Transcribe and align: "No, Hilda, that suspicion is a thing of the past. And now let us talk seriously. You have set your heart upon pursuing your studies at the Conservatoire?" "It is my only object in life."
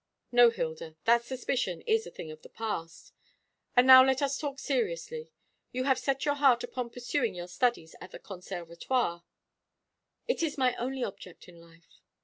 "No, 0.31 0.49
Hilda, 0.49 0.95
that 1.05 1.23
suspicion 1.23 1.81
is 1.81 2.07
a 2.07 2.09
thing 2.09 2.31
of 2.31 2.41
the 2.41 2.49
past. 2.49 3.13
And 3.75 3.85
now 3.85 4.03
let 4.03 4.19
us 4.23 4.39
talk 4.39 4.57
seriously. 4.57 5.29
You 5.71 5.83
have 5.83 5.99
set 5.99 6.25
your 6.25 6.33
heart 6.33 6.63
upon 6.63 6.89
pursuing 6.89 7.35
your 7.35 7.47
studies 7.47 7.95
at 8.01 8.09
the 8.09 8.17
Conservatoire?" 8.17 9.23
"It 10.27 10.41
is 10.41 10.57
my 10.57 10.75
only 10.77 11.03
object 11.03 11.47
in 11.47 11.61
life." 11.61 12.01